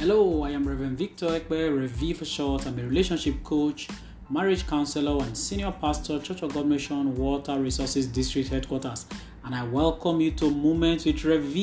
Hello, 0.00 0.44
I 0.44 0.52
am 0.52 0.66
Reverend 0.66 0.96
Victor 0.96 1.26
Ekbe, 1.26 1.78
Rev 1.78 2.16
for 2.16 2.24
short. 2.24 2.66
I'm 2.66 2.78
a 2.78 2.82
relationship 2.84 3.44
coach, 3.44 3.86
marriage 4.30 4.66
counselor, 4.66 5.22
and 5.22 5.36
senior 5.36 5.70
pastor, 5.72 6.18
Church 6.20 6.40
of 6.40 6.54
God 6.54 6.64
Mission, 6.64 7.14
Water 7.18 7.60
Resources 7.60 8.06
District 8.06 8.48
Headquarters. 8.48 9.04
And 9.44 9.54
I 9.54 9.62
welcome 9.62 10.22
you 10.22 10.30
to 10.30 10.50
Moments 10.50 11.04
with 11.04 11.22
Rev. 11.22 11.54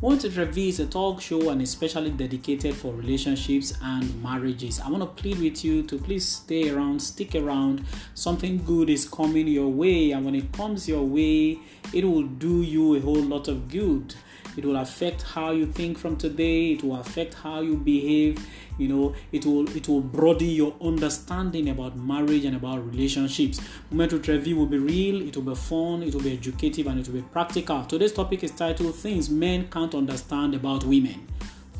Moments 0.00 0.22
with 0.22 0.38
Rev 0.38 0.56
is 0.58 0.78
a 0.78 0.86
talk 0.86 1.20
show 1.20 1.50
and 1.50 1.60
especially 1.60 2.12
dedicated 2.12 2.76
for 2.76 2.92
relationships 2.92 3.74
and 3.82 4.22
marriages. 4.22 4.78
I 4.78 4.88
want 4.88 5.02
to 5.02 5.20
plead 5.20 5.40
with 5.40 5.64
you 5.64 5.82
to 5.82 5.98
please 5.98 6.24
stay 6.24 6.70
around, 6.70 7.02
stick 7.02 7.34
around. 7.34 7.84
Something 8.14 8.62
good 8.64 8.90
is 8.90 9.08
coming 9.08 9.48
your 9.48 9.66
way, 9.66 10.12
and 10.12 10.24
when 10.24 10.36
it 10.36 10.52
comes 10.52 10.88
your 10.88 11.02
way, 11.02 11.58
it 11.92 12.04
will 12.04 12.22
do 12.22 12.62
you 12.62 12.94
a 12.94 13.00
whole 13.00 13.16
lot 13.16 13.48
of 13.48 13.68
good 13.68 14.14
it 14.58 14.64
will 14.64 14.76
affect 14.76 15.22
how 15.22 15.52
you 15.52 15.66
think 15.66 15.96
from 15.96 16.16
today 16.16 16.72
it 16.72 16.82
will 16.82 16.96
affect 16.96 17.34
how 17.34 17.60
you 17.60 17.76
behave 17.76 18.44
you 18.78 18.88
know 18.88 19.14
it 19.32 19.44
will 19.44 19.68
it 19.76 19.88
will 19.88 20.00
broaden 20.00 20.48
your 20.48 20.74
understanding 20.80 21.68
about 21.68 21.96
marriage 21.96 22.44
and 22.44 22.56
about 22.56 22.84
relationships 22.86 23.60
moment 23.90 24.26
review 24.26 24.56
will 24.56 24.66
be 24.66 24.78
real 24.78 25.20
it 25.20 25.36
will 25.36 25.42
be 25.42 25.54
fun 25.54 26.02
it 26.02 26.14
will 26.14 26.22
be 26.22 26.32
educative 26.32 26.86
and 26.86 27.00
it 27.00 27.06
will 27.06 27.20
be 27.20 27.28
practical 27.28 27.84
today's 27.84 28.12
topic 28.12 28.42
is 28.42 28.50
titled 28.52 28.94
things 28.94 29.28
men 29.28 29.68
can't 29.68 29.94
understand 29.94 30.54
about 30.54 30.84
women 30.84 31.26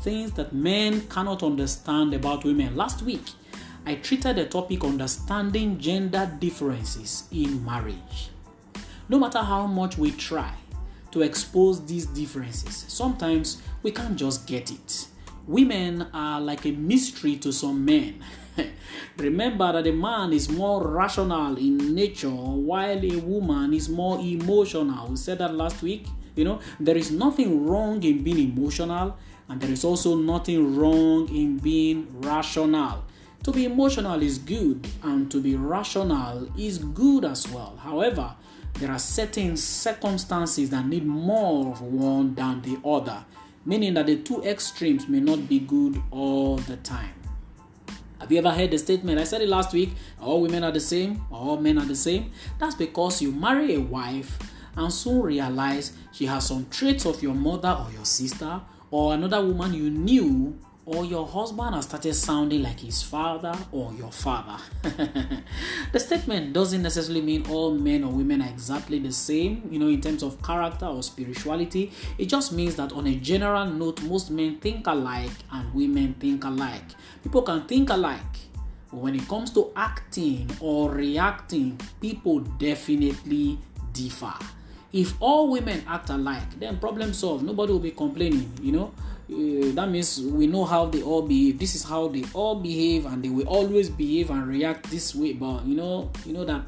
things 0.01 0.31
that 0.33 0.53
men 0.53 1.01
cannot 1.07 1.41
understand 1.41 2.13
about 2.13 2.43
women 2.43 2.75
last 2.75 3.01
week 3.01 3.31
i 3.85 3.95
treated 3.95 4.35
the 4.35 4.45
topic 4.45 4.83
understanding 4.83 5.79
gender 5.79 6.31
differences 6.39 7.23
in 7.31 7.63
marriage 7.65 8.29
no 9.07 9.17
matter 9.17 9.39
how 9.39 9.65
much 9.65 9.97
we 9.97 10.11
try 10.11 10.53
to 11.11 11.21
expose 11.21 11.85
these 11.85 12.05
differences. 12.05 12.85
Sometimes 12.87 13.61
we 13.83 13.91
can't 13.91 14.15
just 14.15 14.45
get 14.47 14.71
it. 14.71 15.07
Women 15.49 16.05
are 16.13 16.39
like 16.39 16.67
a 16.67 16.71
mystery 16.71 17.37
to 17.37 17.51
some 17.51 17.83
men. 17.83 18.21
Remember 19.17 19.73
that 19.73 19.87
a 19.87 19.91
man 19.91 20.31
is 20.31 20.47
more 20.47 20.87
rational 20.87 21.57
in 21.57 21.95
nature 21.95 22.29
while 22.29 23.03
a 23.03 23.15
woman 23.17 23.73
is 23.73 23.89
more 23.89 24.19
emotional. 24.19 25.07
We 25.07 25.15
said 25.15 25.39
that 25.39 25.55
last 25.55 25.81
week. 25.81 26.05
You 26.35 26.43
know, 26.43 26.59
there 26.79 26.95
is 26.95 27.09
nothing 27.09 27.65
wrong 27.65 28.03
in 28.03 28.23
being 28.23 28.37
emotional, 28.51 29.17
and 29.47 29.59
there 29.59 29.71
is 29.71 29.83
also 29.83 30.15
nothing 30.15 30.77
wrong 30.77 31.27
in 31.35 31.57
being 31.57 32.05
rational. 32.21 33.05
To 33.41 33.51
be 33.51 33.65
emotional 33.65 34.21
is 34.21 34.37
good, 34.37 34.87
and 35.01 35.31
to 35.31 35.41
be 35.41 35.55
rational 35.55 36.47
is 36.59 36.77
good 36.77 37.25
as 37.25 37.47
well. 37.47 37.75
However, 37.81 38.35
there 38.75 38.91
are 38.91 38.99
certain 38.99 39.57
circumstances 39.57 40.69
that 40.69 40.85
need 40.85 41.07
more 41.07 41.71
of 41.71 41.81
one 41.81 42.35
than 42.35 42.61
the 42.61 42.77
other, 42.87 43.25
meaning 43.65 43.93
that 43.95 44.07
the 44.07 44.17
two 44.17 44.41
extremes 44.43 45.07
may 45.07 45.19
not 45.19 45.47
be 45.47 45.59
good 45.59 46.01
all 46.11 46.57
the 46.57 46.77
time. 46.77 47.13
Have 48.19 48.31
you 48.31 48.37
ever 48.37 48.51
heard 48.51 48.71
the 48.71 48.77
statement? 48.77 49.19
I 49.19 49.23
said 49.23 49.41
it 49.41 49.49
last 49.49 49.73
week 49.73 49.91
all 50.19 50.41
women 50.41 50.63
are 50.63 50.71
the 50.71 50.79
same, 50.79 51.21
all 51.31 51.57
men 51.57 51.77
are 51.77 51.85
the 51.85 51.95
same. 51.95 52.31
That's 52.59 52.75
because 52.75 53.21
you 53.21 53.31
marry 53.31 53.75
a 53.75 53.79
wife 53.79 54.37
and 54.75 54.91
soon 54.91 55.21
realize 55.21 55.93
she 56.11 56.25
has 56.25 56.47
some 56.47 56.67
traits 56.69 57.05
of 57.05 57.23
your 57.23 57.33
mother 57.33 57.69
or 57.69 57.91
your 57.91 58.05
sister 58.05 58.61
or 58.91 59.13
another 59.13 59.45
woman 59.45 59.73
you 59.73 59.89
knew 59.89 60.57
or 60.85 61.05
your 61.05 61.27
husband 61.27 61.75
has 61.75 61.85
started 61.85 62.13
sounding 62.15 62.63
like 62.63 62.79
his 62.79 63.03
father 63.03 63.53
or 63.71 63.93
your 63.93 64.11
father. 64.11 64.57
the 65.91 65.99
statement 65.99 66.51
doesn't 66.51 66.81
necessarily 66.81 67.21
mean 67.21 67.45
all 67.49 67.71
men 67.71 68.03
or 68.03 68.11
women 68.11 68.41
are 68.41 68.49
exactly 68.49 68.97
the 68.99 69.11
same, 69.11 69.67
you 69.69 69.77
know, 69.77 69.87
in 69.87 70.01
terms 70.01 70.23
of 70.23 70.41
character 70.41 70.85
or 70.85 71.03
spirituality. 71.03 71.91
It 72.17 72.25
just 72.25 72.53
means 72.53 72.75
that 72.75 72.91
on 72.93 73.05
a 73.07 73.15
general 73.15 73.65
note, 73.67 74.01
most 74.03 74.31
men 74.31 74.57
think 74.57 74.87
alike 74.87 75.31
and 75.51 75.71
women 75.73 76.15
think 76.15 76.43
alike. 76.43 76.85
People 77.21 77.43
can 77.43 77.67
think 77.67 77.89
alike. 77.89 78.19
But 78.89 79.01
when 79.01 79.15
it 79.15 79.27
comes 79.27 79.51
to 79.51 79.71
acting 79.75 80.49
or 80.59 80.89
reacting, 80.91 81.79
people 82.01 82.39
definitely 82.39 83.59
differ. 83.93 84.33
If 84.91 85.13
all 85.19 85.51
women 85.51 85.83
act 85.87 86.09
alike, 86.09 86.59
then 86.59 86.79
problem 86.79 87.13
solved. 87.13 87.43
Nobody 87.43 87.73
will 87.73 87.79
be 87.79 87.91
complaining, 87.91 88.51
you 88.63 88.71
know 88.71 88.91
uh, 89.31 89.71
that 89.75 89.89
means 89.89 90.21
we 90.21 90.47
know 90.47 90.65
how 90.65 90.85
they 90.85 91.03
all 91.03 91.21
behave. 91.21 91.59
This 91.59 91.75
is 91.75 91.83
how 91.83 92.07
they 92.07 92.23
all 92.33 92.55
behave 92.55 93.05
and 93.05 93.23
they 93.23 93.29
will 93.29 93.47
always 93.47 93.89
behave 93.89 94.31
and 94.31 94.47
react 94.47 94.89
this 94.89 95.13
way. 95.13 95.33
But 95.33 95.65
you 95.65 95.75
know 95.75 96.11
you 96.25 96.33
know 96.33 96.45
that 96.45 96.63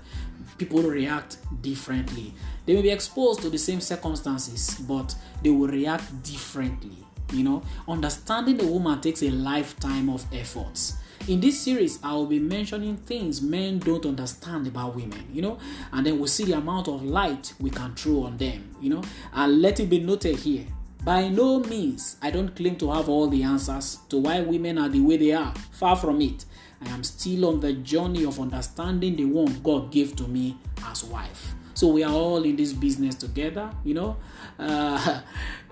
people 0.58 0.84
react 0.84 1.38
differently. 1.62 2.34
They 2.66 2.76
may 2.76 2.84
be 2.84 2.92
exposed 2.92 3.42
to 3.42 3.50
the 3.50 3.58
same 3.58 3.82
circumstances 3.82 4.76
but 4.88 5.16
they 5.42 5.50
will 5.50 5.68
react 5.68 6.24
differently 6.24 6.98
you 7.34 7.44
know. 7.44 7.64
Understanding 7.88 8.58
the 8.58 8.68
woman 8.68 9.02
takes 9.02 9.24
a 9.24 9.32
lifetime 9.32 10.10
of 10.10 10.24
efforts. 10.32 10.98
In 11.28 11.40
this 11.40 11.60
series 11.60 12.00
i 12.04 12.14
will 12.14 12.26
be 12.26 12.40
mentioning 12.40 12.98
things 12.98 13.44
men 13.44 13.78
don't 13.78 14.06
understand 14.08 14.66
about 14.66 14.96
women 14.96 15.24
you 15.32 15.44
know 15.44 15.60
and 15.94 16.04
then 16.04 16.18
we'll 16.18 16.28
see 16.28 16.46
the 16.46 16.54
amount 16.54 16.88
of 16.88 17.04
light 17.04 17.54
we 17.60 17.70
can 17.70 17.94
throw 17.94 18.24
on 18.24 18.38
them 18.38 18.76
you 18.82 18.90
know. 18.90 19.04
And 19.34 19.62
let 19.62 19.80
it 19.80 19.90
be 19.90 20.00
noted 20.00 20.36
here 20.38 20.66
by 21.04 21.30
no 21.30 21.60
means, 21.60 22.18
I 22.22 22.30
don't 22.30 22.56
claim 22.56 22.76
to 22.78 22.92
have 22.92 23.10
all 23.10 23.28
the 23.28 23.44
answers 23.44 24.00
to 24.10 24.18
why 24.18 24.42
women 24.42 24.78
are 24.78 24.90
the 24.90 25.00
way 25.00 25.18
they 25.18 25.32
are. 25.32 25.54
Far 25.72 25.96
from 25.96 26.22
it. 26.22 26.46
I 26.84 26.90
am 26.90 27.04
still 27.04 27.46
on 27.46 27.60
the 27.60 27.74
journey 27.74 28.24
of 28.26 28.40
understanding 28.40 29.16
the 29.16 29.26
one 29.26 29.62
God 29.64 29.92
gave 29.92 30.16
to 30.18 30.28
me 30.28 30.58
as 30.86 31.04
wife. 31.04 31.54
So 31.74 31.88
we 31.88 32.04
are 32.04 32.14
all 32.14 32.44
in 32.44 32.56
this 32.56 32.74
business 32.74 33.16
together, 33.16 33.72
you 33.84 33.94
know. 33.94 34.18
Uh, 34.60 35.22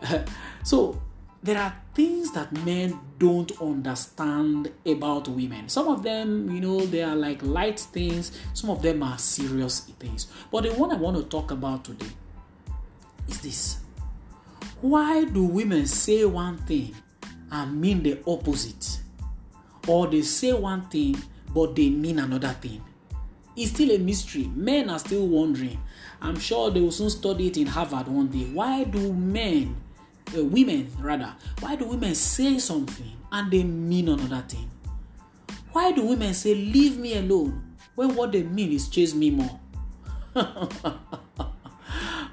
so 0.64 1.00
there 1.44 1.58
are 1.58 1.76
things 1.94 2.32
that 2.34 2.52
men 2.66 3.00
don't 3.18 3.52
understand 3.62 4.72
about 4.86 5.28
women. 5.28 5.70
Some 5.70 5.88
of 5.88 6.04
them, 6.04 6.50
you 6.50 6.62
know, 6.62 6.86
they 6.86 7.04
are 7.04 7.16
like 7.16 7.44
light 7.44 7.80
things, 7.80 8.32
some 8.54 8.70
of 8.70 8.82
them 8.82 9.04
are 9.04 9.18
serious 9.18 9.82
things. 9.82 10.28
But 10.52 10.64
the 10.64 10.74
one 10.74 10.92
I 10.92 10.96
want 10.96 11.18
to 11.18 11.24
talk 11.24 11.52
about 11.52 11.86
today 11.86 12.12
is 13.28 13.42
this 13.42 13.80
why 14.82 15.26
do 15.26 15.44
women 15.44 15.86
say 15.88 16.26
one 16.26 16.58
thing 16.60 16.96
and 17.52 17.82
mean 17.82 18.04
the 18.04 18.20
opposite? 18.26 19.02
Or 19.88 20.08
they 20.08 20.22
say 20.22 20.54
one 20.54 20.88
thing 20.90 21.22
but 21.54 21.76
they 21.76 21.90
mean 21.90 22.20
another 22.20 22.54
thing? 22.54 22.84
It's 23.56 23.72
still 23.72 23.92
a 23.92 23.98
mystery. 23.98 24.50
Men 24.56 24.90
are 24.90 25.00
still 25.00 25.28
wondering. 25.28 25.80
I'm 26.22 26.40
sure 26.40 26.72
they 26.72 26.80
will 26.80 26.92
soon 26.92 27.10
study 27.10 27.48
it 27.48 27.58
in 27.58 27.68
Harvard 27.68 28.08
one 28.08 28.28
day. 28.28 28.46
Why 28.54 28.84
do 28.84 29.14
men, 29.14 29.76
uh, 30.38 30.46
women 30.46 30.90
rather, 31.00 31.36
why 31.60 31.76
do 31.76 31.86
women 31.86 32.16
say 32.16 32.60
something 32.60 33.12
and 33.32 33.52
they 33.52 33.64
mean 33.64 34.08
another 34.08 34.44
thing? 34.48 34.70
Why 35.72 35.92
do 35.92 36.06
women 36.06 36.34
say, 36.34 36.56
Leave 36.56 36.98
me 36.98 37.18
alone, 37.18 37.76
when 37.96 38.16
what 38.16 38.32
they 38.32 38.44
mean 38.44 38.72
is 38.72 38.88
chase 38.88 39.14
me 39.14 39.32
more? 39.32 39.60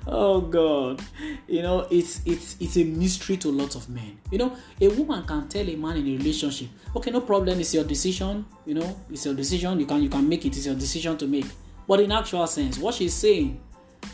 oh 0.06 0.40
god. 0.40 1.02
You 1.46 1.62
know 1.62 1.86
it's 1.90 2.20
it's 2.24 2.56
it's 2.60 2.76
a 2.76 2.84
mystery 2.84 3.36
to 3.38 3.48
lots 3.50 3.74
of 3.74 3.88
men. 3.88 4.18
You 4.30 4.38
know 4.38 4.56
a 4.80 4.88
woman 4.88 5.24
can 5.24 5.48
tell 5.48 5.68
a 5.68 5.76
man 5.76 5.96
in 5.96 6.06
a 6.06 6.16
relationship 6.16 6.68
okay 6.94 7.10
no 7.10 7.20
problem 7.20 7.60
it's 7.60 7.74
your 7.74 7.84
decision. 7.84 8.44
You 8.64 8.74
know 8.74 9.00
it's 9.10 9.24
your 9.24 9.34
decision 9.34 9.78
you 9.80 9.86
can 9.86 10.02
you 10.02 10.08
can 10.08 10.28
make 10.28 10.44
it 10.44 10.56
it's 10.56 10.66
your 10.66 10.74
decision 10.74 11.16
to 11.18 11.26
make. 11.26 11.46
But 11.88 12.00
in 12.00 12.12
actual 12.12 12.46
sense 12.46 12.78
what 12.78 12.94
she's 12.94 13.14
saying 13.14 13.60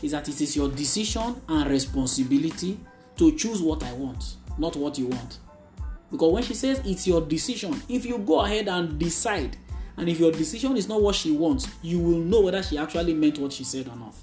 is 0.01 0.11
that 0.11 0.27
it 0.27 0.39
is 0.41 0.55
your 0.55 0.69
decision 0.69 1.41
and 1.47 1.69
responsibility 1.69 2.79
to 3.15 3.35
choose 3.37 3.61
what 3.61 3.83
i 3.83 3.93
want 3.93 4.37
not 4.57 4.75
what 4.75 4.97
you 4.97 5.07
want. 5.07 5.39
Because 6.11 6.31
when 6.31 6.43
she 6.43 6.53
says 6.53 6.81
it's 6.85 7.07
your 7.07 7.21
decision 7.21 7.81
if 7.89 8.05
you 8.05 8.19
go 8.19 8.41
ahead 8.41 8.67
and 8.67 8.99
decide 8.99 9.57
and 9.97 10.07
if 10.07 10.19
your 10.19 10.31
decision 10.31 10.77
is 10.77 10.87
not 10.87 11.01
what 11.01 11.15
she 11.15 11.31
wants 11.31 11.67
you 11.81 11.99
will 11.99 12.19
know 12.19 12.41
whether 12.41 12.61
she 12.61 12.77
actually 12.77 13.13
meant 13.13 13.39
what 13.39 13.51
she 13.51 13.63
said 13.63 13.87
or 13.87 13.95
not 13.95 14.13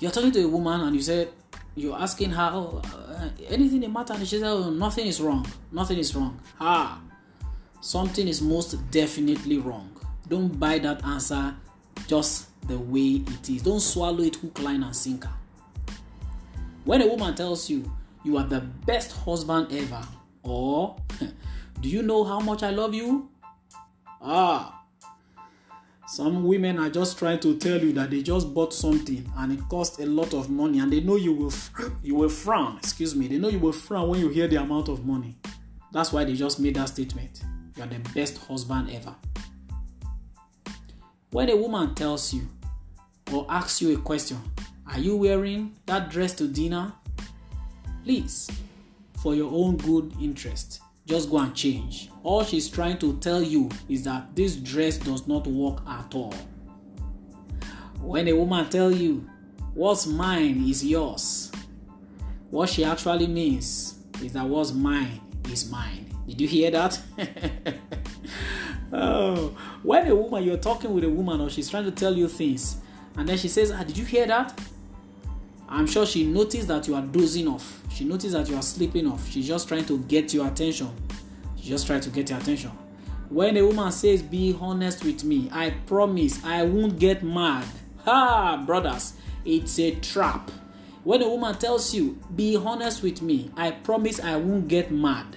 you're 0.00 0.10
talking 0.10 0.32
to 0.32 0.42
a 0.42 0.48
woman 0.48 0.80
and 0.80 0.96
you 0.96 1.02
said 1.02 1.28
you're 1.76 1.96
asking 1.96 2.30
her 2.30 2.50
oh, 2.52 2.82
uh, 2.84 3.28
anything 3.48 3.80
the 3.80 3.88
matter 3.88 4.14
and 4.14 4.26
she 4.26 4.38
said 4.38 4.48
oh, 4.48 4.70
nothing 4.70 5.06
is 5.06 5.20
wrong. 5.20 5.46
Nothing 5.70 5.98
is 5.98 6.14
wrong. 6.14 6.40
Ah 6.60 7.00
something 7.80 8.28
is 8.28 8.42
most 8.42 8.90
definitely 8.90 9.58
wrong. 9.58 9.90
Don't 10.28 10.58
buy 10.58 10.78
that 10.78 11.04
answer 11.04 11.54
just 12.06 12.48
the 12.68 12.78
way 12.78 13.22
it 13.26 13.50
is. 13.50 13.62
Don't 13.62 13.80
swallow 13.80 14.22
it 14.22 14.36
hook 14.36 14.58
line 14.60 14.82
and 14.82 14.94
sinker. 14.94 15.30
When 16.84 17.02
a 17.02 17.06
woman 17.06 17.34
tells 17.34 17.68
you 17.68 17.90
you 18.24 18.36
are 18.36 18.44
the 18.44 18.60
best 18.60 19.12
husband 19.12 19.68
ever 19.72 20.02
or 20.42 20.96
do 21.80 21.88
you 21.88 22.02
know 22.02 22.24
how 22.24 22.40
much 22.40 22.62
i 22.62 22.70
love 22.70 22.94
you? 22.94 23.28
Ah 24.22 24.79
some 26.10 26.42
women 26.42 26.76
are 26.80 26.90
just 26.90 27.18
trying 27.18 27.38
to 27.38 27.56
tell 27.56 27.80
you 27.80 27.92
that 27.92 28.10
they 28.10 28.20
just 28.20 28.52
bought 28.52 28.74
something 28.74 29.30
and 29.38 29.52
it 29.52 29.60
cost 29.68 30.00
a 30.00 30.06
lot 30.06 30.34
of 30.34 30.50
money 30.50 30.80
and 30.80 30.92
they 30.92 30.98
know 30.98 31.14
you 31.14 31.32
will 31.32 31.52
you 32.02 32.16
will 32.16 32.28
frown. 32.28 32.78
Excuse 32.78 33.14
me. 33.14 33.28
They 33.28 33.38
know 33.38 33.46
you 33.46 33.60
will 33.60 33.70
frown 33.70 34.08
when 34.08 34.18
you 34.18 34.28
hear 34.28 34.48
the 34.48 34.56
amount 34.56 34.88
of 34.88 35.06
money. 35.06 35.36
That's 35.92 36.12
why 36.12 36.24
they 36.24 36.34
just 36.34 36.58
made 36.58 36.74
that 36.74 36.88
statement. 36.88 37.42
You 37.76 37.84
are 37.84 37.86
the 37.86 38.00
best 38.12 38.38
husband 38.38 38.90
ever. 38.90 39.14
When 41.30 41.48
a 41.48 41.56
woman 41.56 41.94
tells 41.94 42.34
you 42.34 42.48
or 43.32 43.46
asks 43.48 43.80
you 43.80 43.96
a 43.96 44.00
question 44.00 44.38
are 44.88 44.98
you 44.98 45.16
wearing 45.16 45.76
that 45.86 46.10
dress 46.10 46.34
to 46.34 46.48
dinner? 46.48 46.92
Please 48.02 48.50
for 49.22 49.36
your 49.36 49.52
own 49.52 49.76
good 49.76 50.12
interest. 50.20 50.80
Just 51.10 51.28
go 51.28 51.38
and 51.38 51.52
change. 51.52 52.08
All 52.22 52.44
she's 52.44 52.68
trying 52.68 52.96
to 52.98 53.16
tell 53.16 53.42
you 53.42 53.68
is 53.88 54.04
that 54.04 54.36
this 54.36 54.54
dress 54.54 54.96
does 54.96 55.26
not 55.26 55.44
work 55.44 55.80
at 55.84 56.14
all. 56.14 56.32
When 58.00 58.28
a 58.28 58.32
woman 58.32 58.70
tell 58.70 58.92
you 58.92 59.28
what's 59.74 60.06
mine 60.06 60.64
is 60.68 60.84
yours, 60.84 61.50
what 62.50 62.68
she 62.68 62.84
actually 62.84 63.26
means 63.26 64.04
is 64.22 64.34
that 64.34 64.46
what's 64.46 64.70
mine 64.70 65.20
is 65.50 65.68
mine. 65.68 66.06
Did 66.28 66.42
you 66.42 66.46
hear 66.46 66.70
that? 66.70 67.00
oh, 68.92 69.48
when 69.82 70.06
a 70.06 70.14
woman 70.14 70.44
you're 70.44 70.58
talking 70.58 70.94
with 70.94 71.02
a 71.02 71.10
woman 71.10 71.40
or 71.40 71.50
she's 71.50 71.68
trying 71.68 71.86
to 71.86 71.90
tell 71.90 72.16
you 72.16 72.28
things, 72.28 72.76
and 73.16 73.28
then 73.28 73.36
she 73.36 73.48
says, 73.48 73.72
"Ah, 73.72 73.82
did 73.82 73.98
you 73.98 74.04
hear 74.04 74.28
that?" 74.28 74.56
I'm 75.70 75.86
sure 75.86 76.04
she 76.04 76.26
noticed 76.26 76.68
that 76.68 76.88
you 76.88 76.96
are 76.96 77.02
dozing 77.02 77.46
off. 77.46 77.82
She 77.90 78.04
noticed 78.04 78.32
that 78.32 78.48
you 78.48 78.56
are 78.56 78.62
sleeping 78.62 79.06
off. 79.06 79.28
She's 79.30 79.46
just 79.46 79.68
trying 79.68 79.84
to 79.84 79.98
get 79.98 80.34
your 80.34 80.48
attention. 80.48 80.90
She 81.56 81.68
just 81.68 81.86
trying 81.86 82.00
to 82.00 82.10
get 82.10 82.28
your 82.28 82.38
attention. 82.38 82.72
When 83.28 83.56
a 83.56 83.64
woman 83.64 83.92
says, 83.92 84.22
Be 84.22 84.56
honest 84.60 85.04
with 85.04 85.22
me, 85.22 85.48
I 85.52 85.70
promise 85.70 86.44
I 86.44 86.64
won't 86.64 86.98
get 86.98 87.22
mad. 87.22 87.66
Ha, 88.04 88.64
brothers, 88.66 89.14
it's 89.44 89.78
a 89.78 89.94
trap. 89.94 90.50
When 91.04 91.22
a 91.22 91.28
woman 91.28 91.54
tells 91.54 91.94
you, 91.94 92.18
Be 92.34 92.56
honest 92.56 93.02
with 93.04 93.22
me, 93.22 93.50
I 93.56 93.70
promise 93.70 94.18
I 94.18 94.36
won't 94.36 94.66
get 94.66 94.90
mad, 94.90 95.36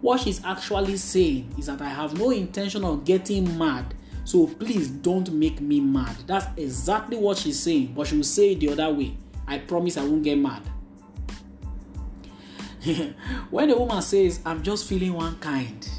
what 0.00 0.20
she's 0.20 0.42
actually 0.44 0.96
saying 0.96 1.54
is 1.58 1.66
that 1.66 1.82
I 1.82 1.88
have 1.88 2.18
no 2.18 2.30
intention 2.30 2.84
of 2.84 3.04
getting 3.04 3.58
mad. 3.58 3.94
So 4.24 4.46
please 4.46 4.88
don't 4.88 5.30
make 5.32 5.60
me 5.60 5.80
mad. 5.80 6.16
That's 6.26 6.46
exactly 6.56 7.16
what 7.16 7.38
she's 7.38 7.60
saying, 7.60 7.94
but 7.94 8.06
she 8.06 8.16
will 8.16 8.24
say 8.24 8.52
it 8.52 8.60
the 8.60 8.70
other 8.70 8.92
way. 8.92 9.16
I 9.50 9.58
promise 9.58 9.96
I 9.96 10.04
won't 10.04 10.22
get 10.22 10.38
mad. 10.38 10.62
when 13.50 13.68
a 13.68 13.76
woman 13.76 14.00
says, 14.00 14.38
I'm 14.46 14.62
just 14.62 14.88
feeling 14.88 15.12
one 15.12 15.36
kind, 15.38 15.90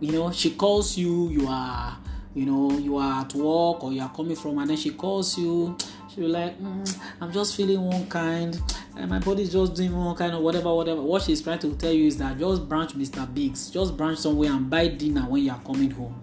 you 0.00 0.10
know, 0.10 0.32
she 0.32 0.50
calls 0.50 0.98
you, 0.98 1.28
you 1.28 1.46
are, 1.46 1.96
you 2.34 2.46
know, 2.46 2.76
you 2.76 2.96
are 2.96 3.20
at 3.20 3.32
work 3.32 3.84
or 3.84 3.92
you 3.92 4.02
are 4.02 4.12
coming 4.12 4.34
from, 4.34 4.58
and 4.58 4.68
then 4.68 4.76
she 4.76 4.90
calls 4.90 5.38
you, 5.38 5.78
she'll 6.10 6.24
be 6.24 6.28
like, 6.28 6.60
mm, 6.60 6.98
I'm 7.20 7.30
just 7.30 7.54
feeling 7.54 7.80
one 7.80 8.08
kind, 8.08 8.60
and 8.96 9.08
my 9.08 9.20
body's 9.20 9.52
just 9.52 9.74
doing 9.76 9.96
one 9.96 10.16
kind 10.16 10.34
of 10.34 10.40
whatever, 10.40 10.74
whatever. 10.74 11.00
What 11.00 11.22
she's 11.22 11.40
trying 11.40 11.60
to 11.60 11.76
tell 11.76 11.92
you 11.92 12.08
is 12.08 12.16
that 12.16 12.40
just 12.40 12.68
branch 12.68 12.98
Mr. 12.98 13.32
Biggs, 13.32 13.70
just 13.70 13.96
branch 13.96 14.18
somewhere 14.18 14.50
and 14.50 14.68
buy 14.68 14.88
dinner 14.88 15.22
when 15.22 15.44
you 15.44 15.52
are 15.52 15.60
coming 15.60 15.92
home. 15.92 16.20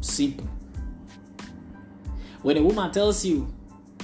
Simple. 0.00 0.48
When 2.42 2.56
a 2.56 2.62
woman 2.64 2.90
tells 2.90 3.24
you, 3.24 3.54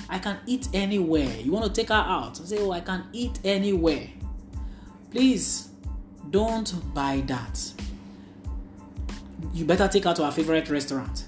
I 0.08 0.18
can 0.18 0.38
eat 0.46 0.68
anywhere. 0.72 1.30
You 1.40 1.52
want 1.52 1.66
to 1.66 1.72
take 1.72 1.90
her 1.90 1.94
out? 1.94 2.36
Say, 2.36 2.58
oh, 2.58 2.70
I 2.70 2.80
can 2.80 3.04
eat 3.12 3.38
anywhere. 3.44 4.08
Please 5.10 5.68
don't 6.30 6.94
buy 6.94 7.22
that. 7.26 7.72
You 9.52 9.64
better 9.64 9.88
take 9.88 10.04
her 10.04 10.14
to 10.14 10.24
her 10.24 10.32
favorite 10.32 10.68
restaurant. 10.70 11.26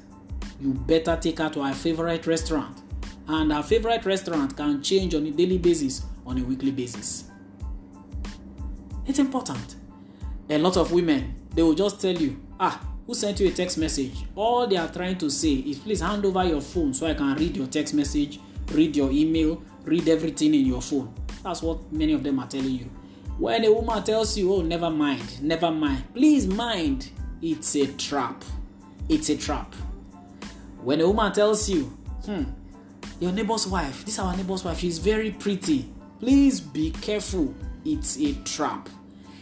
You 0.61 0.73
better 0.73 1.17
take 1.21 1.39
her 1.39 1.51
to 1.51 1.65
her 1.65 1.75
favorite 1.75 2.27
restaurant. 2.27 2.79
And 3.29 3.53
her 3.53 3.63
favorite 3.63 4.05
restaurant 4.05 4.57
can 4.57 4.83
change 4.83 5.15
on 5.15 5.27
a 5.27 5.31
daily 5.31 5.59
basis, 5.59 6.05
on 6.27 6.39
a 6.39 6.43
weekly 6.43 6.71
basis. 6.71 7.25
It's 9.07 9.19
important. 9.19 9.77
A 10.49 10.59
lot 10.59 10.77
of 10.77 10.93
women, 10.93 11.35
they 11.55 11.63
will 11.63 11.75
just 11.75 12.01
tell 12.01 12.15
you, 12.15 12.41
ah, 12.59 12.81
who 13.07 13.15
sent 13.15 13.41
you 13.41 13.49
a 13.49 13.51
text 13.51 13.79
message? 13.79 14.25
All 14.35 14.67
they 14.67 14.77
are 14.77 14.89
trying 14.89 15.19
to 15.19 15.31
say 15.31 15.55
is 15.55 15.79
please 15.79 16.01
hand 16.01 16.25
over 16.25 16.45
your 16.45 16.61
phone 16.61 16.93
so 16.95 17.07
I 17.07 17.15
can 17.15 17.35
read 17.35 17.57
your 17.57 17.67
text 17.67 17.95
message 17.95 18.41
read 18.73 18.97
your 18.97 19.11
email, 19.11 19.63
read 19.85 20.09
everything 20.09 20.55
in 20.55 20.67
your 20.67 20.83
phone. 20.83 21.13
That's 21.43 21.63
what 21.63 21.93
many 21.93 22.13
of 22.13 22.23
them 22.23 22.39
are 22.39 22.47
telling 22.47 22.71
you. 22.71 22.91
When 23.39 23.65
a 23.65 23.73
woman 23.73 24.03
tells 24.03 24.37
you, 24.37 24.53
oh, 24.53 24.61
never 24.61 24.91
mind, 24.91 25.43
never 25.43 25.71
mind, 25.71 26.05
please 26.13 26.47
mind, 26.47 27.11
it's 27.41 27.75
a 27.75 27.87
trap. 27.87 28.45
It's 29.09 29.31
a 29.31 29.37
trap. 29.37 29.75
When 30.83 31.01
a 31.01 31.07
woman 31.07 31.33
tells 31.33 31.69
you, 31.69 31.85
hmm, 32.25 32.45
your 33.19 33.33
neighbor's 33.33 33.67
wife, 33.67 34.05
this 34.05 34.15
is 34.15 34.21
our 34.21 34.37
neighbor's 34.37 34.65
wife, 34.65 34.79
she's 34.79 34.99
very 34.99 35.31
pretty, 35.31 35.91
please 36.19 36.61
be 36.61 36.91
careful, 36.91 37.55
it's 37.85 38.19
a 38.19 38.35
trap. 38.45 38.89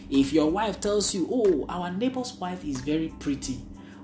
If 0.09 0.33
your 0.33 0.49
wife 0.49 0.79
tells 0.79 1.13
you, 1.13 1.27
oh, 1.31 1.65
our 1.69 1.91
neighbor's 1.91 2.33
wife 2.33 2.63
is 2.63 2.81
very 2.81 3.13
pretty, 3.19 3.59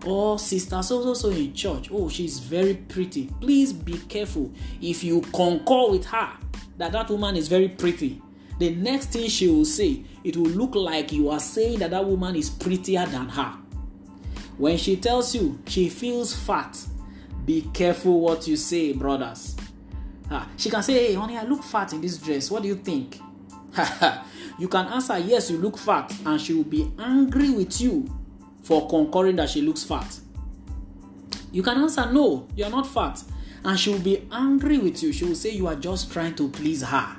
or 0.06 0.40
sister 0.40 0.82
so 0.82 1.02
so 1.04 1.14
so 1.14 1.30
in 1.30 1.54
church. 1.54 1.90
Oh 1.92 2.10
she's 2.10 2.40
very 2.40 2.76
pretty. 2.76 3.30
Please 3.42 3.74
be 3.74 3.98
careful. 4.10 4.52
If 4.82 5.04
you 5.04 5.22
concur 5.22 5.90
with 5.92 6.06
her 6.06 6.30
that 6.78 6.92
that 6.92 7.10
woman 7.10 7.36
is 7.36 7.48
very 7.48 7.70
pretty 7.70 8.22
the 8.60 8.70
next 8.76 9.08
thing 9.08 9.28
she 9.28 9.48
will 9.48 9.66
say 9.66 10.04
it 10.24 10.38
will 10.38 10.50
look 10.50 10.76
like 10.76 11.12
you 11.12 11.30
are 11.30 11.40
saying 11.40 11.80
that 11.80 11.92
that 11.92 12.06
woman 12.06 12.36
is 12.36 12.50
prettier 12.50 13.06
than 13.06 13.30
her. 13.30 13.54
When 14.58 14.78
she 14.78 14.96
tells 14.96 15.36
you 15.36 15.60
she 15.68 15.90
feels 15.90 16.34
fat 16.34 16.78
be 17.46 17.62
careful 17.74 18.22
what 18.22 18.48
you 18.48 18.56
say 18.56 18.94
brothers. 18.94 19.56
Ah, 20.32 20.50
she 20.58 20.70
can 20.70 20.82
say 20.82 21.08
hey 21.08 21.14
honey 21.14 21.38
i 21.38 21.44
look 21.44 21.64
fat 21.64 21.94
in 21.94 22.02
this 22.02 22.18
dress. 22.18 22.50
What 22.50 22.64
do 22.64 22.68
you 22.68 22.76
think? 22.76 23.20
You 24.58 24.70
can 24.70 24.88
answer 24.88 25.18
yes 25.18 25.52
you 25.52 25.58
look 25.58 25.78
fat 25.78 26.14
and 26.26 26.40
she 26.40 26.54
will 26.54 26.64
be 26.64 26.90
angry 26.98 27.50
with 27.50 27.82
you 27.82 28.08
for 28.66 28.90
concurring 28.90 29.36
that 29.38 29.50
she 29.50 29.62
looks 29.62 29.84
fat? 29.84 30.20
You 31.52 31.64
can 31.64 31.78
answer 31.78 32.12
no, 32.12 32.48
you 32.56 32.66
are 32.66 32.70
not 32.70 32.88
fat. 32.88 33.24
And 33.64 33.80
she 33.80 33.90
will 33.92 34.00
be 34.00 34.28
angry 34.32 34.78
with 34.78 35.02
you. 35.02 35.14
She 35.14 35.26
will 35.26 35.36
say 35.36 35.52
you 35.52 35.68
are 35.68 35.76
just 35.76 36.12
trying 36.12 36.36
to 36.36 36.50
please 36.50 36.84
her. 36.84 37.16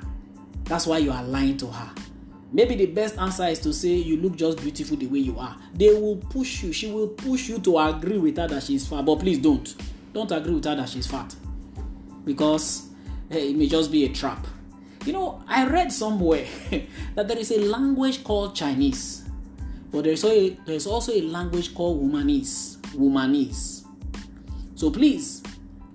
That's 0.65 0.85
why 0.85 0.99
you 0.99 1.11
are 1.11 1.23
lying 1.23 1.57
to 1.57 1.67
her. 1.67 1.91
Maybe 2.51 2.75
the 2.75 2.85
best 2.85 3.17
answer 3.17 3.45
is 3.47 3.59
to 3.59 3.73
say 3.73 3.89
you 3.89 4.17
look 4.17 4.35
just 4.35 4.59
beautiful 4.59 4.95
the 4.95 5.07
way 5.07 5.19
you 5.19 5.37
are. 5.37 5.57
They 5.73 5.93
will 5.93 6.17
push 6.17 6.63
you. 6.63 6.71
She 6.71 6.91
will 6.91 7.09
push 7.09 7.49
you 7.49 7.59
to 7.59 7.79
agree 7.79 8.17
with 8.17 8.37
her 8.37 8.47
that 8.47 8.63
she's 8.63 8.87
fat. 8.87 9.05
But 9.05 9.19
please 9.19 9.39
don't. 9.39 9.75
Don't 10.13 10.31
agree 10.31 10.53
with 10.53 10.65
her 10.65 10.75
that 10.75 10.89
she's 10.89 11.07
fat. 11.07 11.35
Because 12.23 12.89
hey, 13.29 13.49
it 13.49 13.57
may 13.57 13.67
just 13.67 13.91
be 13.91 14.05
a 14.05 14.09
trap. 14.09 14.45
You 15.05 15.13
know, 15.13 15.43
I 15.47 15.65
read 15.67 15.91
somewhere 15.91 16.45
that 17.15 17.27
there 17.27 17.37
is 17.37 17.51
a 17.51 17.59
language 17.59 18.23
called 18.23 18.55
Chinese. 18.55 19.26
But 19.97 20.03
there's 20.03 20.23
also 20.23 20.35
a, 20.35 20.49
there's 20.63 20.85
also 20.85 21.11
a 21.11 21.21
language 21.21 21.73
called 21.73 21.99
Womanese. 22.03 22.77
Womanese. 22.91 23.83
So 24.75 24.91
please 24.91 25.41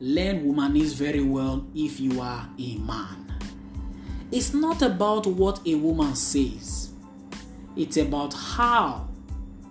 learn 0.00 0.44
Womanese 0.44 0.96
very 0.96 1.22
well 1.22 1.65
if 1.72 2.00
you 2.00 2.20
are 2.20 2.48
a 2.58 2.77
man. 2.79 3.32
It's 4.32 4.55
not 4.55 4.82
about 4.82 5.29
what 5.29 5.65
a 5.65 5.77
woman 5.77 6.17
says, 6.17 6.91
it's 7.77 7.96
about 7.96 8.34
how 8.34 9.08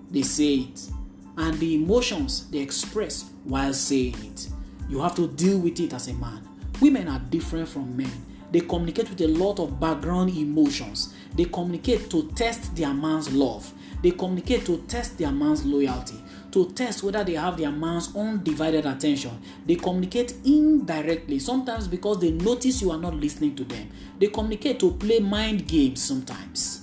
they 0.10 0.22
say 0.22 0.60
it 0.60 0.90
and 1.36 1.60
the 1.60 1.76
emotions 1.76 2.50
they 2.52 2.60
express 2.60 3.32
while 3.44 3.74
saying 3.74 4.16
it. 4.24 4.48
You 4.88 5.02
have 5.02 5.16
to 5.16 5.28
deal 5.28 5.58
with 5.60 5.78
it 5.82 5.92
as 5.92 6.08
a 6.08 6.14
man. 6.14 6.48
Women 6.80 7.10
are 7.10 7.20
different 7.20 7.68
from 7.68 7.98
men. 7.98 8.26
They 8.52 8.60
communicate 8.62 9.10
with 9.10 9.22
a 9.22 9.28
lot 9.28 9.60
of 9.60 9.80
background 9.80 10.36
emotions. 10.36 11.14
They 11.36 11.46
communicate 11.46 12.10
to 12.10 12.30
test 12.36 12.76
their 12.76 12.94
man's 12.94 13.34
love. 13.34 13.74
They 14.04 14.12
communicate 14.12 14.66
to 14.66 14.78
test 14.88 15.18
their 15.18 15.32
man's 15.32 15.64
loyalty, 15.64 16.22
to 16.52 16.72
test 16.72 17.04
whether 17.04 17.24
they 17.24 17.36
have 17.36 17.58
their 17.58 17.72
man's 17.72 18.16
undivided 18.16 18.86
attention. 18.86 19.40
They 19.66 19.76
communicate 19.76 20.34
indirectly, 20.44 21.40
sometimes 21.40 21.88
because 21.88 22.20
they 22.20 22.32
notice 22.32 22.82
you 22.82 22.92
are 22.92 22.98
not 22.98 23.16
listening 23.16 23.56
to 23.56 23.64
them. 23.64 23.90
They 24.20 24.28
communicate 24.28 24.80
to 24.80 24.92
play 24.92 25.20
mind 25.20 25.68
games 25.68 26.02
sometimes. 26.02 26.82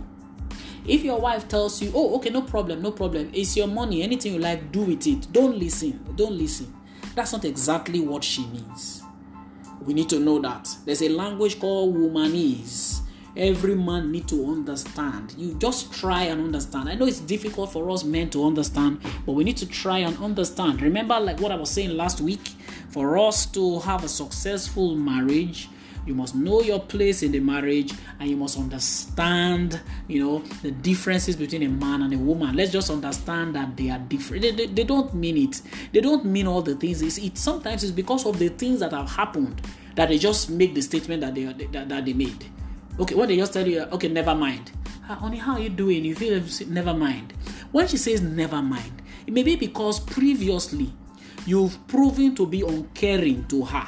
If 0.86 1.02
your 1.02 1.20
wife 1.20 1.48
tells 1.48 1.82
you, 1.82 1.92
"Oh, 1.94 2.16
okay, 2.16 2.30
no 2.30 2.42
problem, 2.42 2.80
no 2.80 2.92
problem. 2.92 3.30
It's 3.32 3.56
your 3.56 3.66
money. 3.66 4.02
Anything 4.02 4.34
you 4.34 4.38
like, 4.38 4.72
do 4.72 4.82
with 4.82 5.06
it." 5.06 5.32
Don't 5.32 5.58
listen. 5.58 6.00
Don't 6.16 6.38
listen. 6.38 6.72
That's 7.14 7.32
not 7.32 7.44
exactly 7.44 8.00
what 8.00 8.24
she 8.24 8.46
means. 8.46 9.02
We 9.84 9.94
need 9.94 10.08
to 10.10 10.20
know 10.20 10.38
that. 10.40 10.68
There's 10.84 11.02
a 11.02 11.08
language 11.08 11.60
called 11.60 11.94
womanese 11.96 13.00
every 13.36 13.74
man 13.74 14.10
need 14.10 14.28
to 14.28 14.46
understand. 14.46 15.34
You 15.36 15.54
just 15.54 15.92
try 15.92 16.24
and 16.24 16.40
understand. 16.40 16.88
I 16.88 16.94
know 16.94 17.06
it's 17.06 17.20
difficult 17.20 17.72
for 17.72 17.90
us 17.90 18.04
men 18.04 18.30
to 18.30 18.44
understand 18.44 19.00
but 19.24 19.32
we 19.32 19.44
need 19.44 19.56
to 19.58 19.66
try 19.66 19.98
and 19.98 20.16
understand. 20.18 20.82
Remember 20.82 21.18
like 21.20 21.40
what 21.40 21.52
i 21.52 21.56
was 21.56 21.70
saying 21.70 21.90
last 21.90 22.20
week 22.20 22.48
for 22.90 23.18
us 23.18 23.46
to 23.46 23.80
have 23.80 24.04
a 24.04 24.08
successful 24.08 24.94
marriage 24.94 25.68
you 26.06 26.14
must 26.14 26.36
know 26.36 26.62
your 26.62 26.78
place 26.78 27.22
in 27.24 27.32
the 27.32 27.40
marriage 27.40 27.92
and 28.20 28.30
you 28.30 28.36
must 28.36 28.56
understand 28.58 29.80
you 30.06 30.22
know 30.22 30.38
the 30.62 30.70
differences 30.70 31.34
between 31.34 31.64
a 31.64 31.68
man 31.68 32.02
and 32.02 32.14
a 32.14 32.18
woman. 32.18 32.54
Let's 32.54 32.70
just 32.70 32.90
understand 32.90 33.56
that 33.56 33.76
they 33.76 33.90
are 33.90 33.98
different. 33.98 34.42
They, 34.42 34.52
they, 34.52 34.66
they 34.66 34.84
don't 34.84 35.12
mean 35.14 35.36
it. 35.36 35.62
They 35.92 36.00
don't 36.00 36.24
mean 36.24 36.46
all 36.46 36.62
the 36.62 36.76
things. 36.76 37.02
It's, 37.02 37.18
it 37.18 37.36
sometimes 37.36 37.82
it's 37.82 37.92
because 37.92 38.24
of 38.24 38.38
the 38.38 38.48
things 38.50 38.80
that 38.80 38.92
have 38.92 39.10
happened 39.10 39.60
that 39.96 40.08
they 40.08 40.18
just 40.18 40.48
make 40.48 40.74
the 40.74 40.80
statement 40.80 41.22
that 41.22 41.34
they 41.34 41.44
that, 41.44 41.88
that 41.88 42.04
they 42.04 42.12
made 42.12 42.46
Okay, 42.98 43.14
when 43.14 43.28
they 43.28 43.36
just 43.36 43.52
tell 43.52 43.66
you, 43.66 43.82
okay, 43.92 44.08
never 44.08 44.34
mind. 44.34 44.72
Honey, 45.02 45.36
how 45.36 45.52
are 45.52 45.60
you 45.60 45.68
doing? 45.68 46.04
You 46.04 46.14
feel 46.14 46.42
never 46.68 46.94
mind. 46.94 47.32
When 47.70 47.86
she 47.86 47.96
says 47.96 48.22
never 48.22 48.62
mind, 48.62 49.02
it 49.26 49.32
may 49.32 49.42
be 49.42 49.54
because 49.54 50.00
previously 50.00 50.92
you've 51.44 51.86
proven 51.88 52.34
to 52.36 52.46
be 52.46 52.62
uncaring 52.62 53.44
to 53.48 53.64
her. 53.66 53.86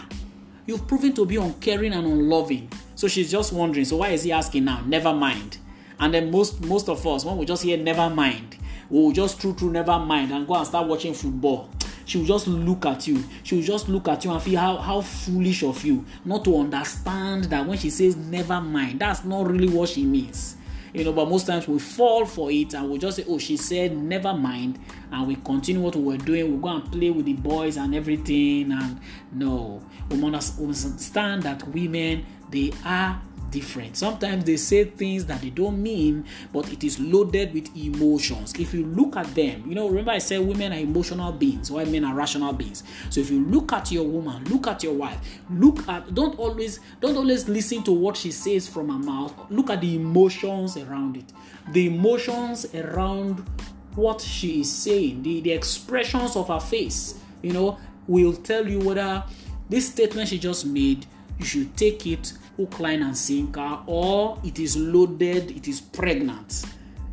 You've 0.67 0.87
proven 0.87 1.15
to 1.15 1.25
be 1.25 1.37
uncaring 1.37 1.95
and 1.95 2.07
unloving. 2.07 2.71
So 2.95 3.09
she's 3.09 3.31
just 3.31 3.53
wondering, 3.53 3.87
so 3.87 3.97
why 3.97 4.11
is 4.11 4.25
he 4.25 4.33
asking 4.33 4.67
now? 4.67 4.83
Never 4.87 5.15
mind. 5.15 5.59
And 5.99 6.12
then 6.12 6.31
most 6.31 6.65
most 6.65 6.88
of 6.88 7.05
us, 7.07 7.25
when 7.25 7.38
we 7.38 7.47
just 7.47 7.62
hear 7.62 7.79
never 7.79 8.11
mind, 8.11 8.57
we'll 8.91 9.12
just 9.12 9.41
true 9.41 9.55
true 9.55 9.71
never 9.71 9.99
mind 9.99 10.33
and 10.33 10.47
go 10.47 10.55
and 10.55 10.67
start 10.67 10.87
watching 10.87 11.15
football 11.15 11.71
she 12.09 12.17
will 12.17 12.25
just 12.25 12.47
look 12.49 12.87
at 12.87 13.07
you. 13.07 13.23
She 13.43 13.57
will 13.57 13.62
just 13.62 13.88
look 13.91 14.09
at 14.09 14.25
you 14.25 14.33
and 14.33 14.43
feel 14.43 14.59
how, 14.59 14.79
how 14.79 15.03
foolish 15.03 15.62
of 15.62 15.85
you 15.85 16.07
not 16.25 16.43
to 16.47 16.59
understand 16.59 17.45
that 17.45 17.67
when 17.67 17.77
she 17.77 17.91
says 17.91 18.17
never 18.17 18.62
mind 18.62 19.00
that's 19.00 19.25
not 19.25 19.47
really 19.47 19.69
what 19.69 19.91
she 19.91 20.07
means. 20.07 20.57
You 20.95 21.05
know 21.05 21.12
but 21.12 21.29
most 21.29 21.47
times 21.47 21.69
we 21.69 21.79
fall 21.79 22.25
for 22.25 22.50
it 22.50 22.73
and 22.73 22.91
we 22.91 22.99
just 22.99 23.19
say 23.19 23.27
oh 23.29 23.38
she 23.38 23.59
said 23.59 23.95
never 23.95 24.33
mind 24.33 24.79
and 25.12 25.29
we 25.29 25.37
continue 25.37 25.83
what 25.83 25.97
we 25.97 26.03
were 26.03 26.17
doing. 26.17 26.55
We 26.55 26.62
go 26.62 26.69
and 26.69 26.91
play 26.91 27.11
with 27.11 27.27
the 27.27 27.35
boys 27.35 27.77
and 27.77 27.95
everything 27.95 28.73
and 28.73 28.99
no. 29.31 29.83
We 30.11 30.17
must 30.17 30.59
understand 30.59 31.43
that 31.43 31.69
women 31.69 32.25
they 32.50 32.73
are 32.87 33.21
different. 33.50 33.97
Sometimes 33.97 34.45
they 34.45 34.57
say 34.57 34.85
things 34.85 35.26
that 35.26 35.40
they 35.40 35.50
don't 35.50 35.83
mean, 35.83 36.25
but 36.52 36.71
it 36.73 36.85
is 36.85 36.99
loaded 36.99 37.55
with 37.55 37.75
emotions. 37.76 38.55
If 38.59 38.75
you 38.75 38.85
look 38.87 39.17
at 39.17 39.35
them, 39.35 39.64
you 39.67 39.75
know, 39.75 39.88
remember 39.88 40.12
I 40.12 40.19
said 40.19 40.40
women 40.40 40.73
are 40.73 40.78
emotional 40.78 41.33
beings, 41.33 41.71
while 41.71 41.87
men 41.87 42.05
are 42.05 42.14
rational 42.14 42.52
beings. 42.52 42.83
So 43.11 43.21
if 43.21 43.31
you 43.31 43.45
look 43.45 43.73
at 43.73 43.90
your 43.90 44.05
woman, 44.05 44.45
look 44.45 44.67
at 44.67 44.83
your 44.83 44.95
wife, 44.95 45.19
look 45.50 45.87
at 45.88 46.14
don't 46.14 46.38
always 46.38 46.81
don't 47.00 47.17
always 47.17 47.49
listen 47.49 47.83
to 47.85 47.93
what 47.93 48.17
she 48.17 48.31
says 48.31 48.69
from 48.69 48.88
her 48.88 48.99
mouth. 48.99 49.35
Look 49.50 49.71
at 49.71 49.81
the 49.81 49.97
emotions 49.97 50.76
around 50.76 51.17
it. 51.17 51.33
The 51.73 51.87
emotions 51.87 52.75
around 52.75 53.47
what 53.95 54.21
she 54.21 54.61
is 54.61 54.73
saying, 54.73 55.23
the, 55.23 55.40
the 55.40 55.52
expressions 55.52 56.37
of 56.37 56.49
her 56.49 56.61
face, 56.61 57.19
you 57.43 57.52
know, 57.52 57.78
will 58.07 58.33
tell 58.33 58.67
you 58.67 58.78
whether 58.78 59.25
this 59.69 59.88
statement 59.88 60.28
she 60.28 60.38
just 60.38 60.64
made, 60.67 61.05
you 61.38 61.45
should 61.45 61.76
take 61.76 62.07
it 62.07 62.33
hook, 62.59 62.81
line, 62.81 63.03
and 63.03 63.17
sinker, 63.17 63.79
or 63.87 64.38
it 64.45 64.59
is 64.59 64.77
loaded, 64.77 65.53
it 65.53 65.69
is 65.69 65.81
pregnant. 65.81 66.65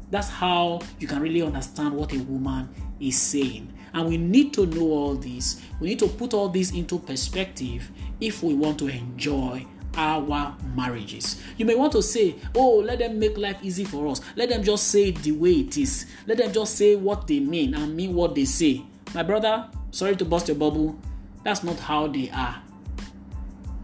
That's 0.10 0.28
how 0.28 0.82
you 1.00 1.08
can 1.08 1.22
really 1.22 1.42
understand 1.42 1.94
what 1.96 2.14
a 2.14 2.18
woman 2.18 2.68
is 3.00 3.18
saying. 3.18 3.72
And 3.94 4.10
we 4.10 4.18
need 4.18 4.54
to 4.56 4.66
know 4.66 4.90
all 4.90 5.16
this. 5.16 5.62
We 5.80 5.90
need 5.90 6.00
to 6.00 6.08
put 6.08 6.34
all 6.34 6.50
this 6.50 6.72
into 6.72 7.00
perspective 7.00 7.90
if 8.20 8.44
we 8.44 8.56
want 8.56 8.80
to 8.80 8.88
enjoy 8.88 9.66
our 9.96 10.58
marriages. 10.76 11.42
You 11.58 11.66
may 11.66 11.76
want 11.76 11.94
to 11.94 12.02
say, 12.02 12.36
Oh, 12.56 12.80
let 12.80 13.00
them 13.00 13.18
make 13.20 13.38
life 13.38 13.58
easy 13.62 13.86
for 13.86 14.08
us. 14.08 14.20
Let 14.36 14.50
them 14.50 14.64
just 14.64 14.88
say 14.90 15.10
it 15.10 15.24
the 15.24 15.32
way 15.32 15.52
it 15.52 15.78
is. 15.78 16.08
Let 16.28 16.40
them 16.40 16.52
just 16.52 16.76
say 16.76 16.96
what 16.96 17.28
they 17.28 17.40
mean 17.40 17.74
and 17.74 17.96
mean 17.96 18.14
what 18.14 18.36
they 18.36 18.46
say. 18.46 18.84
My 19.14 19.24
brother, 19.24 19.70
sorry 19.92 20.18
to 20.18 20.26
bust 20.26 20.50
your 20.50 20.58
bubble, 20.58 21.00
that's 21.44 21.64
not 21.64 21.80
how 21.80 22.08
they 22.08 22.30
are 22.32 22.62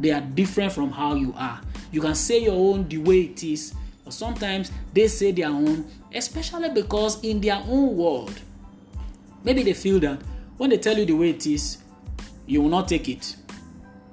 they 0.01 0.11
are 0.11 0.21
different 0.21 0.71
from 0.71 0.91
how 0.91 1.15
you 1.15 1.33
are. 1.37 1.61
You 1.91 2.01
can 2.01 2.15
say 2.15 2.43
your 2.43 2.55
own 2.55 2.87
the 2.87 2.97
way 2.97 3.21
it 3.21 3.43
is, 3.43 3.73
but 4.03 4.13
sometimes 4.13 4.71
they 4.93 5.07
say 5.07 5.31
their 5.31 5.49
own, 5.49 5.85
especially 6.13 6.69
because 6.69 7.23
in 7.23 7.41
their 7.41 7.61
own 7.67 7.95
world, 7.95 8.33
maybe 9.43 9.63
they 9.63 9.73
feel 9.73 9.99
that 9.99 10.21
when 10.57 10.69
they 10.69 10.77
tell 10.77 10.97
you 10.97 11.05
the 11.05 11.13
way 11.13 11.29
it 11.29 11.45
is, 11.45 11.77
you 12.45 12.61
will 12.61 12.69
not 12.69 12.87
take 12.87 13.09
it. 13.09 13.35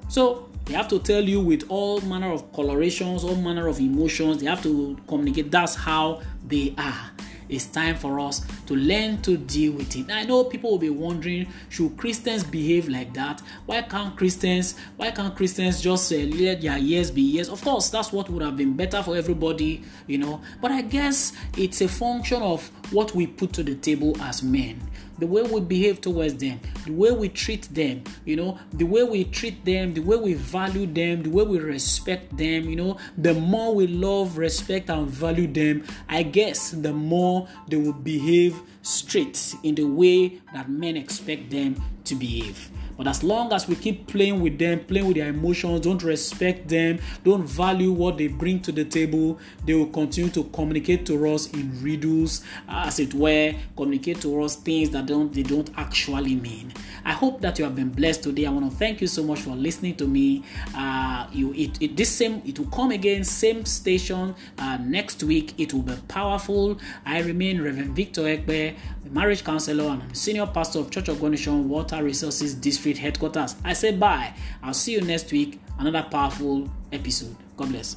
So 0.09 0.49
they 0.65 0.75
have 0.75 0.89
to 0.89 0.99
tell 0.99 1.23
you 1.23 1.41
with 1.41 1.65
all 1.69 2.01
manner 2.03 2.31
of 2.31 2.53
colorations, 2.53 3.25
all 3.25 3.37
manner 3.37 3.69
of 3.69 3.81
emotions. 3.81 4.39
They 4.39 4.47
have 4.47 4.63
to 4.63 4.99
communicate. 5.07 5.51
That's 5.51 5.75
how 5.75 6.23
they 6.47 6.75
are 6.77 7.11
it's 7.49 7.67
time 7.67 7.97
for 7.97 8.21
us 8.21 8.47
to 8.67 8.75
learn 8.75 9.21
to 9.23 9.37
deal 9.37 9.73
with 9.73 9.97
it. 9.97 10.11
I 10.11 10.25
know 10.25 10.45
people 10.45 10.71
will 10.71 10.79
be 10.79 10.91
wondering, 10.91 11.47
should 11.69 11.97
Christians 11.97 12.45
behave 12.45 12.89
like 12.89 13.15
that? 13.15 13.43
Why 13.67 13.83
can't 13.83 14.17
Christians? 14.17 14.75
Why 14.97 15.11
can't 15.11 15.35
Christians 15.35 15.81
just 15.81 16.13
uh, 16.13 16.17
let 16.17 16.63
their 16.63 16.79
years 16.79 17.11
be 17.11 17.23
years? 17.23 17.49
Of 17.49 17.63
course, 17.63 17.89
that's 17.91 18.13
what 18.13 18.29
would 18.31 18.43
have 18.43 18.57
been 18.57 18.75
better 18.75 19.03
for 19.03 19.17
everybody, 19.17 19.83
you 20.07 20.19
know. 20.19 20.41
But 20.61 20.73
I 20.73 20.83
guess 20.83 21.33
it's 21.57 21.81
a 21.81 21.89
function 21.89 22.43
of 22.43 22.71
what 22.91 23.15
we 23.15 23.27
put 23.27 23.53
to 23.55 23.63
the 23.63 23.75
table 23.75 24.17
as 24.23 24.43
men 24.43 24.81
the 25.19 25.27
way 25.27 25.43
we 25.43 25.61
behave 25.61 26.01
towards 26.01 26.35
them, 26.37 26.61
the 26.87 26.93
way 26.93 27.11
we 27.11 27.29
treat 27.29 27.63
them, 27.75 28.03
you 28.25 28.37
know, 28.37 28.59
the 28.73 28.85
way 28.85 29.03
we 29.03 29.25
treat 29.25 29.65
them, 29.65 29.95
the 29.95 30.01
way 30.01 30.17
we 30.17 30.35
value 30.35 30.87
them, 30.87 31.23
the 31.23 31.31
way 31.31 31.45
we 31.45 31.59
respect 31.59 32.37
them, 32.37 32.69
you 32.69 32.77
know, 32.77 32.97
the 33.17 33.35
more 33.35 33.75
we 33.75 33.87
love, 33.87 34.39
respect, 34.39 34.89
and 34.91 35.09
value 35.09 35.47
them, 35.47 35.85
I 36.09 36.23
guess 36.23 36.71
the 36.71 36.93
more 36.93 37.49
they 37.69 37.77
will 37.77 37.93
behave 37.93 38.61
straight 38.83 39.55
in 39.63 39.75
the 39.75 39.85
way 39.85 40.41
that 40.55 40.71
men 40.71 40.97
expect 40.97 41.51
them 41.51 41.83
to 42.05 42.15
behave. 42.15 42.71
But 42.99 43.07
as 43.07 43.23
long 43.23 43.53
as 43.53 43.69
we 43.69 43.77
keep 43.77 44.09
playing 44.09 44.43
with 44.43 44.59
them, 44.59 44.81
playing 44.81 45.07
with 45.07 45.17
their 45.17 45.29
emotions, 45.29 45.83
don't 45.83 46.03
respect 46.03 46.67
them, 46.69 46.99
don't 47.23 47.45
value 47.45 47.93
what 47.93 48.19
they 48.19 48.27
bring 48.27 48.61
to 48.63 48.73
the 48.73 48.85
table, 48.85 49.39
they 49.65 49.75
will 49.75 49.87
continue 49.87 50.31
to 50.31 50.43
communicate 50.45 51.07
to 51.07 51.29
us 51.31 51.49
in 51.53 51.81
riddles, 51.81 52.43
as 52.69 52.99
it 52.99 53.15
were, 53.15 53.55
communicate 53.77 54.21
to 54.23 54.43
us 54.43 54.57
things 54.57 54.91
that 54.91 55.07
don't 55.07 55.33
they 55.33 55.45
don't 55.45 55.71
actually 55.77 56.35
mean. 56.35 56.73
I 57.05 57.13
hope 57.13 57.41
that 57.43 57.59
you 57.61 57.65
have 57.65 57.77
been 57.77 57.91
blessed 57.91 58.25
today. 58.25 58.47
I 58.47 58.51
want 58.51 58.69
to 58.69 58.77
thank 58.77 59.01
you 59.01 59.07
so 59.07 59.23
much 59.23 59.41
for 59.41 59.51
listening 59.51 59.95
to 59.97 60.09
me. 60.09 60.43
Uh, 60.75 61.29
you 61.33 61.55
it, 61.55 61.81
it 61.81 61.97
this 61.97 62.11
same 62.11 62.43
it 62.45 62.59
will 62.59 62.67
come 62.67 62.91
again, 62.91 63.23
same 63.23 63.65
station 63.65 64.35
uh, 64.59 64.77
next 64.79 65.23
week. 65.23 65.55
It 65.57 65.73
will 65.73 65.83
be 65.83 65.95
powerful. 66.09 66.79
I 67.07 67.21
remain 67.21 67.63
Reverend 67.63 67.95
Victor 67.95 68.23
Ekbe, 68.23 68.75
marriage 69.13 69.45
counselor 69.45 69.85
and 69.85 70.17
senior 70.17 70.47
pastor 70.47 70.81
of 70.81 70.91
Church 70.91 71.09
of 71.09 71.21
God 71.21 71.31
Mission 71.31 71.69
Water 71.69 72.03
Resources 72.03 72.55
District 72.55 72.88
Headquarters. 72.97 73.57
I 73.63 73.75
say 73.75 73.93
bye. 73.95 74.33
I'll 74.63 74.73
see 74.73 74.93
you 74.93 75.03
next 75.03 75.31
week. 75.31 75.61
Another 75.79 76.07
powerful 76.11 76.69
episode. 76.91 77.37
God 77.57 77.69
bless. 77.69 77.97